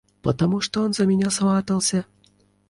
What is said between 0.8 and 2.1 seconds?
он за меня сватался.